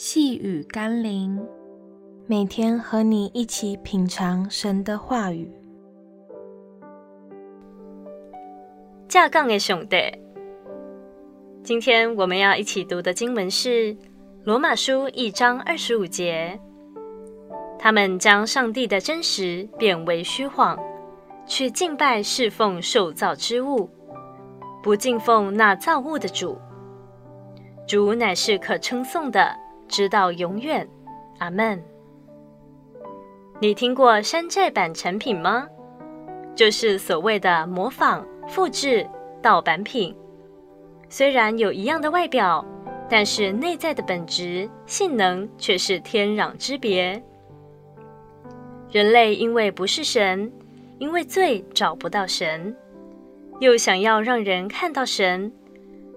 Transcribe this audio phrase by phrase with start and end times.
[0.00, 1.44] 细雨甘霖，
[2.28, 5.50] 每天和你一起品尝神的话语。
[9.08, 9.96] 架杠的兄弟，
[11.64, 13.96] 今天我们要一起读的经文是
[14.44, 16.56] 罗马书一章二十五节。
[17.76, 20.78] 他们将上帝的真实变为虚谎，
[21.44, 23.90] 去敬拜侍奉受造之物，
[24.80, 26.56] 不敬奉那造物的主。
[27.84, 29.52] 主乃是可称颂的。
[29.88, 30.86] 直到永远，
[31.38, 31.82] 阿门。
[33.60, 35.66] 你听过山寨版产品吗？
[36.54, 39.08] 就是所谓的模仿、复制、
[39.40, 40.14] 盗版品。
[41.08, 42.64] 虽然有一样的外表，
[43.08, 47.22] 但是内在的本质、性能却是天壤之别。
[48.90, 50.52] 人类因为不是神，
[50.98, 52.76] 因为罪找不到神，
[53.60, 55.52] 又想要让人看到神。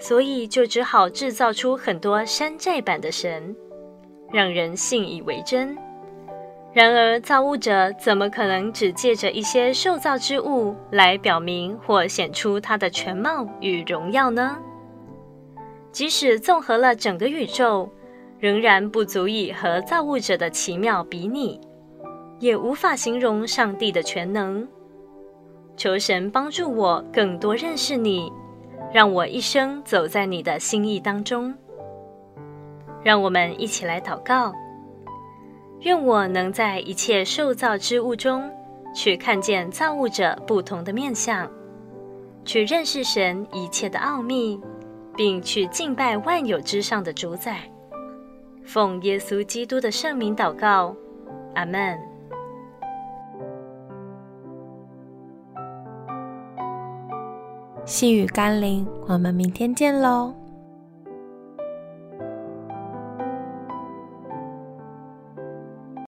[0.00, 3.54] 所以就只好制造出很多山寨版的神，
[4.32, 5.76] 让人信以为真。
[6.72, 14.56] 然而，造物者怎么可能只借着一些受造之物来表明或显出他的全貌与荣耀呢？
[15.92, 17.90] 即使综合了整个宇宙，
[18.38, 21.60] 仍然不足以和造物者的奇妙比拟，
[22.38, 24.66] 也无法形容上帝的全能。
[25.76, 28.32] 求神帮助我更多认识你。
[28.92, 31.54] 让我一生走在你的心意当中。
[33.02, 34.52] 让我们一起来祷告。
[35.80, 38.50] 愿我能在一切受造之物中，
[38.94, 41.50] 去看见造物者不同的面相，
[42.44, 44.60] 去认识神一切的奥秘，
[45.16, 47.60] 并去敬拜万有之上的主宰。
[48.64, 50.94] 奉耶稣基督的圣名祷告，
[51.54, 52.09] 阿门。
[57.90, 60.32] 细雨甘霖，我们明天见喽。